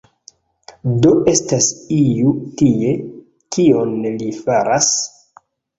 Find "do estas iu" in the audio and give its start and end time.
1.03-2.33